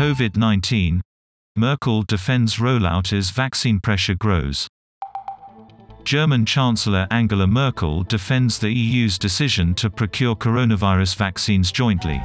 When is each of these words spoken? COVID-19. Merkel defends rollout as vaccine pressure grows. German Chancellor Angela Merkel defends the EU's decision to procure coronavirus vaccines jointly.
COVID-19. 0.00 1.02
Merkel 1.56 2.02
defends 2.04 2.56
rollout 2.56 3.12
as 3.12 3.28
vaccine 3.28 3.78
pressure 3.78 4.14
grows. 4.14 4.66
German 6.04 6.46
Chancellor 6.46 7.06
Angela 7.10 7.46
Merkel 7.46 8.04
defends 8.04 8.58
the 8.58 8.70
EU's 8.70 9.18
decision 9.18 9.74
to 9.74 9.90
procure 9.90 10.34
coronavirus 10.34 11.16
vaccines 11.16 11.70
jointly. 11.70 12.18